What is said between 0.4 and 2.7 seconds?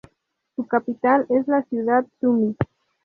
Su capital es la ciudad Sumy.